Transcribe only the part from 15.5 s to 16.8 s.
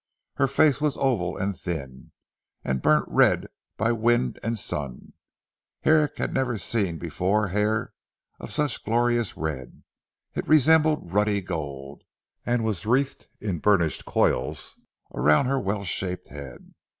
well shaped head.